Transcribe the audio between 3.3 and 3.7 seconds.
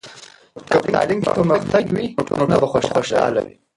وي.